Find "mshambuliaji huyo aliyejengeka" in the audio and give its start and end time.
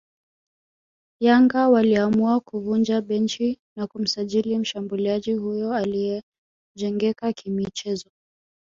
4.57-7.33